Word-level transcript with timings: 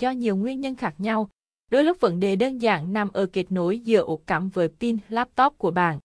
do 0.00 0.10
nhiều 0.10 0.36
nguyên 0.36 0.60
nhân 0.60 0.76
khác 0.76 0.94
nhau. 0.98 1.28
Đôi 1.70 1.84
lúc 1.84 2.00
vấn 2.00 2.20
đề 2.20 2.36
đơn 2.36 2.58
giản 2.58 2.92
nằm 2.92 3.08
ở 3.12 3.26
kết 3.26 3.52
nối 3.52 3.78
giữa 3.78 4.00
ổ 4.00 4.16
cắm 4.16 4.48
với 4.48 4.68
pin, 4.68 4.98
laptop 5.08 5.58
của 5.58 5.70
bạn. 5.70 5.98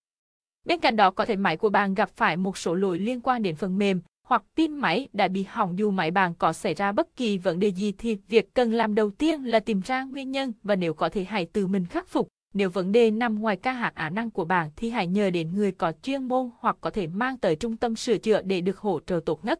Bên 0.66 0.80
cạnh 0.80 0.96
đó, 0.96 1.12
có 1.12 1.26
thể 1.26 1.36
máy 1.36 1.58
của 1.58 1.70
bạn 1.70 1.94
gặp 1.94 2.10
phải 2.16 2.38
một 2.38 2.58
số 2.58 2.76
lỗi 2.76 3.00
liên 3.00 3.22
quan 3.22 3.42
đến 3.42 3.56
phần 3.56 3.78
mềm 3.78 4.02
hoặc 4.28 4.44
pin 4.58 4.72
máy 4.72 5.08
đã 5.14 5.28
bị 5.28 5.44
hỏng 5.44 5.78
dù 5.80 5.92
máy 5.92 6.12
bạn 6.12 6.34
có 6.34 6.54
xảy 6.54 6.74
ra 6.74 6.92
bất 6.92 7.16
kỳ 7.16 7.38
vấn 7.38 7.60
đề 7.60 7.68
gì 7.68 7.92
thì 7.98 8.18
việc 8.28 8.54
cần 8.54 8.74
làm 8.74 8.96
đầu 8.96 9.12
tiên 9.12 9.44
là 9.44 9.60
tìm 9.60 9.82
ra 9.86 10.04
nguyên 10.04 10.32
nhân 10.32 10.54
và 10.64 10.76
nếu 10.76 10.94
có 10.94 11.10
thể 11.10 11.24
hãy 11.24 11.46
tự 11.46 11.68
mình 11.68 11.86
khắc 11.86 12.08
phục. 12.08 12.28
Nếu 12.54 12.70
vấn 12.70 12.92
đề 12.92 13.12
nằm 13.12 13.40
ngoài 13.40 13.56
ca 13.56 13.72
hạn 13.72 13.94
khả 13.96 14.10
năng 14.10 14.32
của 14.32 14.46
bạn 14.46 14.70
thì 14.76 14.90
hãy 14.90 15.08
nhờ 15.08 15.30
đến 15.30 15.56
người 15.56 15.72
có 15.72 15.92
chuyên 16.02 16.24
môn 16.24 16.50
hoặc 16.60 16.78
có 16.82 16.90
thể 16.90 17.08
mang 17.08 17.38
tới 17.38 17.56
trung 17.56 17.78
tâm 17.78 17.96
sửa 17.96 18.18
chữa 18.18 18.42
để 18.42 18.62
được 18.62 18.78
hỗ 18.78 19.00
trợ 19.08 19.20
tốt 19.26 19.46
nhất. 19.46 19.60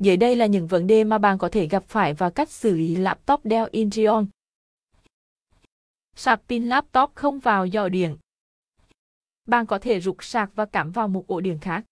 Dưới 0.00 0.16
đây 0.16 0.36
là 0.36 0.46
những 0.46 0.66
vấn 0.66 0.86
đề 0.86 1.04
mà 1.04 1.18
bạn 1.18 1.38
có 1.38 1.48
thể 1.48 1.66
gặp 1.66 1.84
phải 1.88 2.14
và 2.14 2.30
cách 2.30 2.50
xử 2.50 2.76
lý 2.76 2.96
laptop 2.96 3.40
Dell 3.44 3.68
Intrion. 3.70 4.26
Sạc 6.16 6.40
pin 6.48 6.68
laptop 6.68 7.10
không 7.14 7.38
vào 7.38 7.66
dò 7.66 7.88
điện. 7.88 8.16
Bạn 9.46 9.66
có 9.66 9.78
thể 9.78 10.00
rút 10.00 10.16
sạc 10.20 10.50
và 10.54 10.64
cắm 10.64 10.90
vào 10.90 11.08
một 11.08 11.26
ổ 11.26 11.40
điện 11.40 11.58
khác. 11.60 11.84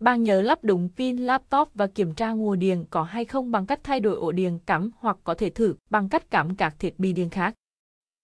Bạn 0.00 0.22
nhớ 0.22 0.42
lắp 0.42 0.58
đúng 0.64 0.88
pin 0.96 1.16
laptop 1.16 1.68
và 1.74 1.86
kiểm 1.86 2.14
tra 2.14 2.32
nguồn 2.32 2.58
điện 2.58 2.84
có 2.90 3.02
hay 3.02 3.24
không 3.24 3.50
bằng 3.50 3.66
cách 3.66 3.80
thay 3.82 4.00
đổi 4.00 4.16
ổ 4.16 4.32
điện 4.32 4.58
cắm 4.66 4.90
hoặc 4.98 5.16
có 5.24 5.34
thể 5.34 5.50
thử 5.50 5.74
bằng 5.90 6.08
cách 6.08 6.30
cắm 6.30 6.56
các 6.56 6.74
thiết 6.78 6.98
bị 6.98 7.12
điện 7.12 7.30
khác. 7.30 7.54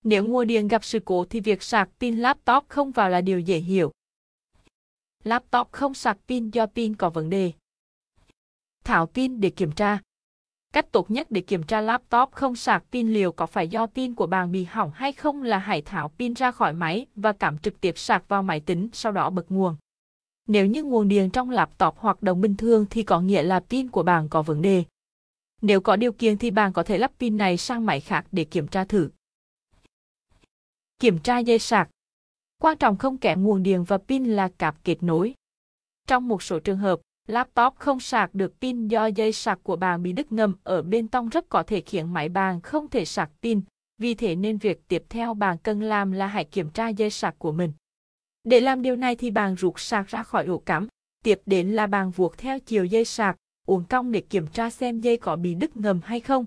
Nếu 0.05 0.27
nguồn 0.27 0.47
điện 0.47 0.69
gặp 0.69 0.84
sự 0.84 0.98
cố 1.05 1.25
thì 1.25 1.41
việc 1.41 1.62
sạc 1.62 1.89
pin 2.01 2.17
laptop 2.17 2.65
không 2.69 2.91
vào 2.91 3.11
là 3.11 3.20
điều 3.20 3.41
dễ 3.41 3.59
hiểu. 3.59 3.93
Laptop 5.25 5.69
không 5.73 5.95
sạc 5.95 6.19
pin 6.29 6.51
do 6.51 6.67
pin 6.67 6.97
có 6.97 7.11
vấn 7.11 7.31
đề 7.31 7.53
thảo 8.85 9.07
pin 9.07 9.41
để 9.41 9.51
kiểm 9.51 9.73
tra. 9.73 9.99
Cách 10.73 10.93
tốt 10.93 11.11
nhất 11.11 11.27
để 11.31 11.41
kiểm 11.41 11.63
tra 11.63 11.81
laptop 11.81 12.33
không 12.33 12.57
sạc 12.57 12.85
pin 12.93 13.09
liệu 13.09 13.33
có 13.33 13.47
phải 13.47 13.69
do 13.69 13.87
pin 13.87 14.15
của 14.15 14.27
bạn 14.27 14.53
bị 14.53 14.65
hỏng 14.65 14.91
hay 14.95 15.13
không 15.13 15.43
là 15.43 15.59
hãy 15.59 15.83
tháo 15.83 16.09
pin 16.09 16.35
ra 16.35 16.51
khỏi 16.51 16.73
máy 16.73 17.06
và 17.17 17.33
cắm 17.33 17.59
trực 17.59 17.81
tiếp 17.81 17.98
sạc 17.98 18.29
vào 18.29 18.43
máy 18.43 18.61
tính 18.61 18.89
sau 18.93 19.12
đó 19.12 19.31
bật 19.31 19.47
nguồn. 19.48 19.77
Nếu 20.48 20.67
như 20.67 20.84
nguồn 20.84 21.09
điện 21.09 21.31
trong 21.31 21.51
laptop 21.51 21.97
hoạt 21.97 22.23
động 22.23 22.41
bình 22.41 22.56
thường 22.56 22.87
thì 22.91 23.03
có 23.03 23.21
nghĩa 23.21 23.43
là 23.43 23.61
pin 23.61 23.89
của 23.89 24.03
bạn 24.03 24.29
có 24.29 24.43
vấn 24.43 24.62
đề. 24.62 24.84
Nếu 25.62 25.81
có 25.81 25.97
điều 25.97 26.12
kiện 26.12 26.39
thì 26.39 26.51
bạn 26.51 26.73
có 26.73 26.83
thể 26.83 26.99
lắp 26.99 27.12
pin 27.19 27.37
này 27.37 27.56
sang 27.56 27.87
máy 27.87 28.01
khác 28.01 28.27
để 28.33 28.45
kiểm 28.45 28.69
tra 28.69 28.84
thử. 28.84 29.11
Kiểm 30.99 31.19
tra 31.19 31.39
dây 31.39 31.59
sạc. 31.59 31.89
Quan 32.61 32.78
trọng 32.78 32.97
không 32.97 33.19
kém 33.19 33.45
nguồn 33.45 33.62
điện 33.62 33.84
và 33.84 33.99
pin 33.99 34.25
là 34.25 34.49
cáp 34.49 34.84
kết 34.84 35.03
nối. 35.03 35.34
Trong 36.06 36.28
một 36.28 36.43
số 36.43 36.59
trường 36.59 36.78
hợp, 36.78 37.01
laptop 37.27 37.75
không 37.77 38.01
sạc 38.01 38.34
được 38.34 38.61
pin 38.61 38.89
do 38.89 39.06
dây 39.06 39.33
sạc 39.33 39.59
của 39.62 39.77
bạn 39.77 40.03
bị 40.03 40.12
đứt 40.12 40.33
ngầm 40.33 40.55
ở 40.65 40.83
bên 40.83 41.09
trong 41.09 41.28
rất 41.28 41.48
có 41.48 41.62
thể 41.62 41.81
khiến 41.81 42.12
máy 42.12 42.28
bạn 42.28 42.61
không 42.61 42.89
thể 42.89 43.05
sạc 43.05 43.31
pin. 43.42 43.61
Vì 43.98 44.15
thế 44.15 44.37
nên 44.37 44.59
việc 44.59 44.89
tiếp 44.89 45.05
theo 45.09 45.34
bạn 45.34 45.56
cần 45.62 45.83
làm 45.83 46.12
là 46.12 46.27
hãy 46.27 46.45
kiểm 46.45 46.70
tra 46.70 46.89
dây 46.89 47.11
sạc 47.11 47.39
của 47.39 47.53
mình. 47.53 47.73
Để 48.45 48.61
làm 48.61 48.83
điều 48.83 48.97
này 48.97 49.17
thì 49.17 49.31
bạn 49.31 49.55
rút 49.55 49.81
sạc 49.81 50.09
ra 50.09 50.23
khỏi 50.23 50.47
ổ 50.47 50.59
cắm. 50.59 50.87
Tiếp 51.25 51.41
đến 51.47 51.70
là 51.73 51.87
bạn 51.87 52.11
vuột 52.11 52.39
theo 52.39 52.59
chiều 52.59 52.84
dây 52.84 53.05
sạc, 53.05 53.37
uốn 53.67 53.84
cong 53.91 54.12
để 54.12 54.20
kiểm 54.20 54.47
tra 54.47 54.70
xem 54.70 55.00
dây 55.00 55.17
có 55.17 55.37
bị 55.37 55.55
đứt 55.55 55.77
ngầm 55.77 56.00
hay 56.05 56.20
không. 56.20 56.47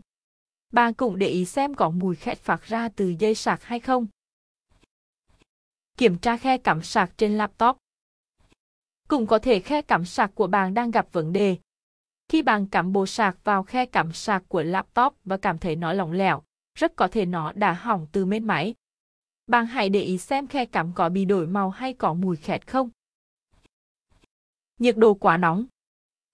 Bạn 0.74 0.94
cũng 0.94 1.20
để 1.20 1.28
ý 1.28 1.46
xem 1.46 1.74
có 1.74 1.90
mùi 1.90 2.16
khét 2.16 2.38
phát 2.38 2.64
ra 2.64 2.90
từ 2.90 3.16
dây 3.20 3.36
sạc 3.36 3.64
hay 3.64 3.80
không. 3.80 4.08
Kiểm 5.98 6.18
tra 6.18 6.38
khe 6.38 6.58
cắm 6.58 6.82
sạc 6.82 7.18
trên 7.18 7.38
laptop. 7.38 7.78
Cũng 9.08 9.28
có 9.28 9.40
thể 9.40 9.60
khe 9.60 9.82
cắm 9.82 10.06
sạc 10.06 10.32
của 10.36 10.48
bạn 10.48 10.74
đang 10.74 10.92
gặp 10.92 11.08
vấn 11.12 11.34
đề. 11.34 11.58
Khi 12.30 12.42
bạn 12.42 12.68
cắm 12.68 12.94
bộ 12.94 13.06
sạc 13.06 13.38
vào 13.44 13.64
khe 13.64 13.86
cắm 13.86 14.14
sạc 14.14 14.44
của 14.48 14.64
laptop 14.64 15.14
và 15.26 15.38
cảm 15.38 15.58
thấy 15.58 15.76
nó 15.76 15.94
lỏng 15.94 16.12
lẻo, 16.12 16.42
rất 16.76 16.96
có 16.96 17.08
thể 17.08 17.26
nó 17.26 17.52
đã 17.52 17.74
hỏng 17.74 18.08
từ 18.12 18.26
bên 18.26 18.48
máy. 18.48 18.74
Bạn 19.48 19.66
hãy 19.66 19.90
để 19.90 20.02
ý 20.02 20.18
xem 20.18 20.48
khe 20.48 20.66
cắm 20.66 20.92
có 20.96 21.10
bị 21.10 21.26
đổi 21.26 21.48
màu 21.48 21.70
hay 21.70 21.94
có 21.94 22.14
mùi 22.14 22.36
khét 22.36 22.68
không. 22.68 22.90
Nhiệt 24.80 24.98
độ 24.98 25.14
quá 25.14 25.38
nóng. 25.38 25.66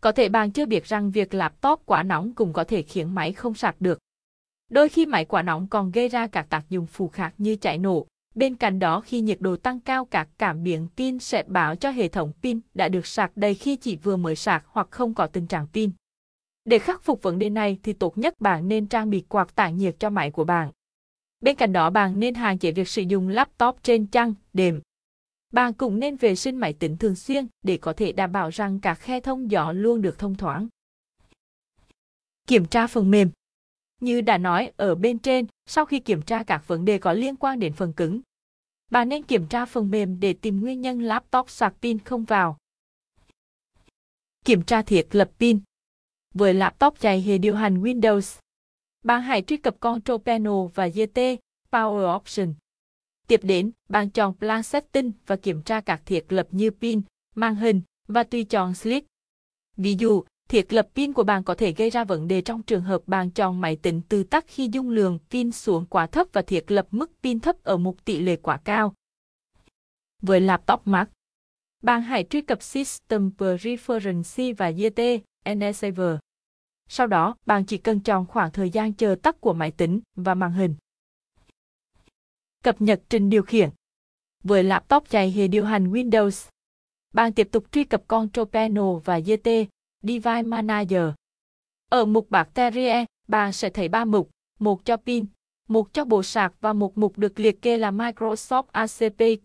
Có 0.02 0.12
thể 0.12 0.30
bạn 0.30 0.52
chưa 0.52 0.66
biết 0.66 0.86
rằng 0.86 1.12
việc 1.12 1.34
laptop 1.34 1.82
quá 1.86 2.04
nóng 2.04 2.34
cũng 2.34 2.54
có 2.54 2.64
thể 2.64 2.82
khiến 2.82 3.16
máy 3.16 3.34
không 3.34 3.54
sạc 3.54 3.76
được. 3.80 4.00
Đôi 4.70 4.90
khi 4.90 5.06
máy 5.06 5.26
quá 5.26 5.42
nóng 5.42 5.68
còn 5.68 5.92
gây 5.92 6.10
ra 6.10 6.28
các 6.28 6.48
tác 6.50 6.70
dụng 6.70 6.86
phụ 6.86 7.08
khác 7.08 7.34
như 7.38 7.56
cháy 7.56 7.78
nổ. 7.78 8.08
Bên 8.36 8.56
cạnh 8.56 8.80
đó 8.80 9.02
khi 9.02 9.22
nhiệt 9.22 9.42
độ 9.42 9.56
tăng 9.56 9.80
cao 9.80 10.06
các 10.06 10.28
cảm 10.38 10.64
biến 10.64 10.88
pin 10.98 11.20
sẽ 11.20 11.44
báo 11.48 11.76
cho 11.76 11.92
hệ 11.92 12.08
thống 12.08 12.32
pin 12.42 12.60
đã 12.74 12.90
được 12.90 13.08
sạc 13.08 13.38
đầy 13.38 13.56
khi 13.56 13.76
chỉ 13.76 13.96
vừa 13.96 14.18
mới 14.18 14.36
sạc 14.36 14.66
hoặc 14.68 14.88
không 14.92 15.14
có 15.14 15.28
tình 15.28 15.48
trạng 15.48 15.68
pin. 15.74 15.92
Để 16.66 16.80
khắc 16.80 17.04
phục 17.04 17.22
vấn 17.22 17.40
đề 17.40 17.50
này 17.50 17.78
thì 17.84 17.94
tốt 17.94 18.18
nhất 18.18 18.42
bạn 18.42 18.68
nên 18.68 18.88
trang 18.88 19.10
bị 19.10 19.24
quạt 19.30 19.56
tản 19.56 19.78
nhiệt 19.78 19.96
cho 20.00 20.10
máy 20.10 20.32
của 20.32 20.44
bạn. 20.44 20.72
Bên 21.42 21.56
cạnh 21.56 21.74
đó 21.74 21.90
bạn 21.90 22.20
nên 22.20 22.36
hạn 22.36 22.58
chế 22.58 22.72
việc 22.72 22.88
sử 22.88 23.02
dụng 23.02 23.30
laptop 23.30 23.78
trên 23.84 24.08
chăn, 24.08 24.34
đệm. 24.54 24.82
Bạn 25.54 25.74
cũng 25.74 26.00
nên 26.00 26.16
vệ 26.16 26.36
sinh 26.36 26.58
máy 26.58 26.74
tính 26.74 26.98
thường 26.98 27.16
xuyên 27.16 27.48
để 27.64 27.78
có 27.78 27.94
thể 27.94 28.12
đảm 28.12 28.32
bảo 28.32 28.50
rằng 28.50 28.80
các 28.80 28.96
khe 28.96 29.20
thông 29.20 29.52
gió 29.52 29.72
luôn 29.72 30.02
được 30.02 30.20
thông 30.20 30.36
thoáng. 30.36 30.68
Kiểm 32.48 32.66
tra 32.66 32.88
phần 32.88 33.12
mềm 33.12 33.30
Như 34.02 34.22
đã 34.22 34.38
nói 34.38 34.72
ở 34.78 34.96
bên 34.96 35.20
trên, 35.20 35.46
sau 35.74 35.86
khi 35.86 36.00
kiểm 36.00 36.22
tra 36.22 36.44
các 36.44 36.68
vấn 36.68 36.86
đề 36.86 36.98
có 36.98 37.14
liên 37.14 37.36
quan 37.36 37.60
đến 37.60 37.74
phần 37.74 37.94
cứng, 37.94 38.22
bạn 38.90 39.10
nên 39.10 39.24
kiểm 39.24 39.48
tra 39.48 39.66
phần 39.66 39.92
mềm 39.92 40.20
để 40.20 40.34
tìm 40.34 40.62
nguyên 40.62 40.82
nhân 40.82 41.02
laptop 41.02 41.50
sạc 41.50 41.74
pin 41.82 42.00
không 42.00 42.24
vào. 42.24 42.58
Kiểm 44.46 44.64
tra 44.64 44.82
thiết 44.82 45.08
lập 45.12 45.32
pin 45.40 45.60
Với 46.34 46.54
laptop 46.54 47.00
chạy 47.00 47.22
hệ 47.22 47.38
điều 47.38 47.56
hành 47.56 47.84
Windows, 47.84 48.40
bạn 49.04 49.22
hãy 49.22 49.42
truy 49.42 49.58
cập 49.58 49.80
Control 49.80 50.22
Panel 50.26 50.68
và 50.76 50.88
GT 50.88 51.20
Power 51.72 52.16
Option. 52.16 52.54
Tiếp 53.28 53.40
đến, 53.44 53.72
bạn 53.90 54.10
chọn 54.10 54.34
Plan 54.38 54.64
Setting 54.64 55.12
và 55.26 55.36
kiểm 55.36 55.62
tra 55.62 55.82
các 55.82 56.02
thiết 56.06 56.34
lập 56.34 56.48
như 56.52 56.72
pin, 56.72 57.02
màn 57.36 57.56
hình 57.56 57.82
và 58.08 58.24
tùy 58.24 58.44
chọn 58.44 58.76
Sleep. 58.76 59.04
Ví 59.78 59.96
dụ, 60.00 60.24
thiết 60.52 60.74
lập 60.74 60.88
pin 60.96 61.14
của 61.14 61.24
bạn 61.24 61.44
có 61.44 61.56
thể 61.56 61.72
gây 61.72 61.90
ra 61.90 62.04
vấn 62.04 62.28
đề 62.28 62.42
trong 62.42 62.64
trường 62.64 62.82
hợp 62.82 63.02
bạn 63.06 63.32
chọn 63.32 63.62
máy 63.62 63.76
tính 63.76 64.02
từ 64.10 64.24
tắt 64.24 64.46
khi 64.48 64.70
dung 64.72 64.90
lượng 64.90 65.20
pin 65.30 65.52
xuống 65.52 65.86
quá 65.86 66.08
thấp 66.08 66.28
và 66.34 66.42
thiết 66.42 66.72
lập 66.72 66.88
mức 66.92 67.12
pin 67.24 67.40
thấp 67.40 67.56
ở 67.64 67.78
một 67.78 68.06
tỷ 68.06 68.20
lệ 68.20 68.36
quá 68.36 68.58
cao. 68.64 68.94
Với 70.22 70.42
laptop 70.42 70.82
Mac, 70.86 71.10
bạn 71.84 72.02
hãy 72.02 72.24
truy 72.30 72.42
cập 72.42 72.62
System 72.62 73.32
Preferences 73.38 74.56
và 74.58 74.72
GT 74.72 75.02
Enable. 75.44 76.18
Sau 76.90 77.08
đó, 77.08 77.36
bạn 77.46 77.66
chỉ 77.66 77.78
cần 77.78 78.00
chọn 78.00 78.26
khoảng 78.26 78.52
thời 78.52 78.70
gian 78.70 78.94
chờ 78.94 79.16
tắt 79.24 79.42
của 79.42 79.54
máy 79.54 79.72
tính 79.72 80.00
và 80.16 80.34
màn 80.34 80.52
hình. 80.52 80.76
Cập 82.64 82.82
nhật 82.82 83.02
trình 83.10 83.30
điều 83.30 83.44
khiển 83.44 83.70
Với 84.44 84.64
laptop 84.64 85.10
chạy 85.10 85.32
hệ 85.32 85.48
điều 85.48 85.66
hành 85.66 85.92
Windows, 85.92 86.50
bạn 87.14 87.34
tiếp 87.34 87.48
tục 87.52 87.72
truy 87.72 87.84
cập 87.84 88.08
Control 88.08 88.48
Panel 88.52 89.00
và 89.06 89.20
GT 89.20 89.50
Device 90.04 90.44
Manager. 90.44 91.14
Ở 91.90 92.06
mục 92.06 92.30
Bacteria, 92.30 93.06
bạn 93.28 93.54
sẽ 93.54 93.70
thấy 93.70 93.90
ba 93.90 94.06
mục, 94.06 94.30
một 94.60 94.86
cho 94.86 94.98
pin, 94.98 95.26
một 95.68 95.94
cho 95.94 96.06
bộ 96.06 96.24
sạc 96.24 96.54
và 96.62 96.74
một 96.74 96.98
mục 96.98 97.18
được 97.18 97.40
liệt 97.40 97.62
kê 97.62 97.78
là 97.78 97.92
Microsoft 97.92 98.64
ACP 98.72 99.44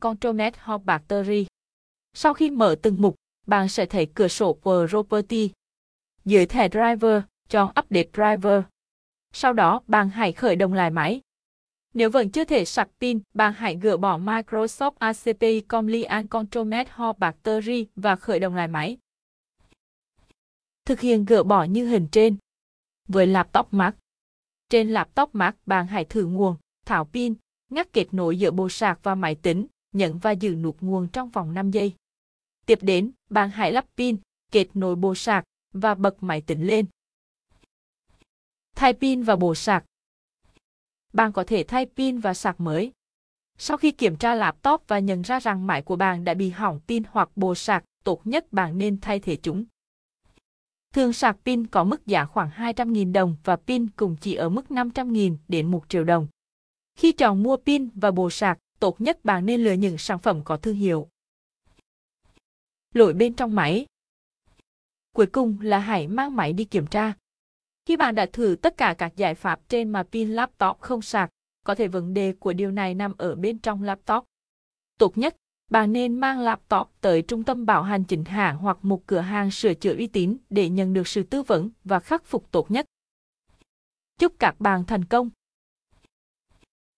Control 0.00 0.34
Net 0.34 0.54
hoặc 0.60 0.84
Battery. 0.84 1.46
Sau 2.14 2.34
khi 2.34 2.50
mở 2.50 2.76
từng 2.82 2.96
mục, 2.98 3.14
bạn 3.46 3.68
sẽ 3.68 3.86
thấy 3.86 4.06
cửa 4.14 4.28
sổ 4.28 4.58
Property. 4.62 5.50
Dưới 6.24 6.46
thẻ 6.46 6.68
Driver, 6.68 7.22
chọn 7.48 7.68
Update 7.68 8.08
Driver. 8.12 8.62
Sau 9.32 9.52
đó, 9.52 9.80
bạn 9.86 10.08
hãy 10.08 10.32
khởi 10.32 10.56
động 10.56 10.72
lại 10.72 10.90
máy. 10.90 11.20
Nếu 11.94 12.10
vẫn 12.10 12.30
chưa 12.30 12.44
thể 12.44 12.64
sạc 12.64 12.88
pin, 13.00 13.20
bạn 13.34 13.52
hãy 13.52 13.76
gỡ 13.82 13.96
bỏ 13.96 14.18
Microsoft 14.18 14.92
ACP 14.98 15.68
Control 16.30 16.66
Net 16.66 16.88
hoặc 16.90 17.18
Battery 17.18 17.86
và 17.96 18.16
khởi 18.16 18.40
động 18.40 18.54
lại 18.54 18.68
máy. 18.68 18.98
Thực 20.86 21.00
hiện 21.00 21.24
gỡ 21.24 21.42
bỏ 21.42 21.64
như 21.64 21.88
hình 21.88 22.08
trên. 22.12 22.36
Với 23.08 23.26
laptop 23.26 23.68
Mac. 23.70 23.96
Trên 24.68 24.88
laptop 24.88 25.30
Mac, 25.32 25.56
bạn 25.66 25.86
hãy 25.86 26.04
thử 26.04 26.26
nguồn, 26.26 26.56
thảo 26.84 27.04
pin, 27.04 27.34
ngắt 27.68 27.92
kết 27.92 28.14
nối 28.14 28.38
giữa 28.38 28.50
bộ 28.50 28.68
sạc 28.68 28.98
và 29.02 29.14
máy 29.14 29.34
tính, 29.34 29.66
nhận 29.92 30.18
và 30.18 30.30
giữ 30.30 30.54
nút 30.54 30.76
nguồn 30.80 31.08
trong 31.08 31.30
vòng 31.30 31.54
5 31.54 31.70
giây. 31.70 31.94
Tiếp 32.66 32.78
đến, 32.82 33.10
bạn 33.30 33.50
hãy 33.50 33.72
lắp 33.72 33.86
pin, 33.96 34.16
kết 34.52 34.68
nối 34.74 34.96
bộ 34.96 35.14
sạc 35.14 35.44
và 35.72 35.94
bật 35.94 36.22
máy 36.22 36.40
tính 36.40 36.66
lên. 36.66 36.86
Thay 38.76 38.92
pin 38.92 39.22
và 39.22 39.36
bộ 39.36 39.54
sạc. 39.54 39.84
Bạn 41.12 41.32
có 41.32 41.44
thể 41.44 41.64
thay 41.68 41.86
pin 41.86 42.18
và 42.18 42.34
sạc 42.34 42.60
mới. 42.60 42.92
Sau 43.58 43.76
khi 43.76 43.90
kiểm 43.90 44.16
tra 44.16 44.34
laptop 44.34 44.82
và 44.88 44.98
nhận 44.98 45.22
ra 45.22 45.40
rằng 45.40 45.66
máy 45.66 45.82
của 45.82 45.96
bạn 45.96 46.24
đã 46.24 46.34
bị 46.34 46.50
hỏng 46.50 46.80
pin 46.88 47.02
hoặc 47.10 47.30
bộ 47.36 47.54
sạc, 47.54 47.84
tốt 48.04 48.20
nhất 48.24 48.52
bạn 48.52 48.78
nên 48.78 49.00
thay 49.00 49.20
thế 49.20 49.36
chúng. 49.36 49.64
Thường 50.96 51.12
sạc 51.12 51.36
pin 51.44 51.66
có 51.66 51.84
mức 51.84 52.06
giá 52.06 52.24
khoảng 52.24 52.50
200.000 52.50 53.12
đồng 53.12 53.36
và 53.44 53.56
pin 53.56 53.90
cùng 53.90 54.16
chỉ 54.20 54.34
ở 54.34 54.48
mức 54.48 54.64
500.000 54.68 55.36
đến 55.48 55.70
1 55.70 55.84
triệu 55.88 56.04
đồng. 56.04 56.26
Khi 56.98 57.12
chọn 57.12 57.42
mua 57.42 57.56
pin 57.56 57.88
và 57.94 58.10
bộ 58.10 58.30
sạc, 58.30 58.58
tốt 58.80 59.00
nhất 59.00 59.24
bạn 59.24 59.46
nên 59.46 59.64
lựa 59.64 59.72
những 59.72 59.98
sản 59.98 60.18
phẩm 60.18 60.40
có 60.44 60.56
thương 60.56 60.74
hiệu. 60.74 61.08
Lỗi 62.94 63.12
bên 63.12 63.34
trong 63.34 63.54
máy 63.54 63.86
Cuối 65.14 65.26
cùng 65.26 65.58
là 65.60 65.78
hãy 65.78 66.08
mang 66.08 66.36
máy 66.36 66.52
đi 66.52 66.64
kiểm 66.64 66.86
tra. 66.86 67.12
Khi 67.86 67.96
bạn 67.96 68.14
đã 68.14 68.26
thử 68.32 68.56
tất 68.62 68.76
cả 68.76 68.94
các 68.98 69.16
giải 69.16 69.34
pháp 69.34 69.60
trên 69.68 69.90
mà 69.90 70.02
pin 70.02 70.30
laptop 70.30 70.80
không 70.80 71.02
sạc, 71.02 71.30
có 71.64 71.74
thể 71.74 71.88
vấn 71.88 72.14
đề 72.14 72.32
của 72.32 72.52
điều 72.52 72.70
này 72.70 72.94
nằm 72.94 73.14
ở 73.18 73.34
bên 73.34 73.58
trong 73.58 73.82
laptop. 73.82 74.24
Tốt 74.98 75.18
nhất, 75.18 75.36
bạn 75.70 75.92
nên 75.92 76.20
mang 76.20 76.40
laptop 76.40 76.88
tới 77.00 77.22
trung 77.22 77.42
tâm 77.42 77.66
bảo 77.66 77.82
hành 77.82 78.04
chính 78.04 78.24
hãng 78.24 78.56
hoặc 78.56 78.78
một 78.82 79.06
cửa 79.06 79.20
hàng 79.20 79.50
sửa 79.50 79.74
chữa 79.74 79.94
uy 79.94 80.06
tín 80.06 80.36
để 80.50 80.68
nhận 80.68 80.92
được 80.92 81.08
sự 81.08 81.22
tư 81.22 81.42
vấn 81.42 81.70
và 81.84 82.00
khắc 82.00 82.24
phục 82.24 82.50
tốt 82.50 82.70
nhất. 82.70 82.86
Chúc 84.18 84.32
các 84.38 84.60
bạn 84.60 84.84
thành 84.84 85.04
công! 85.04 85.30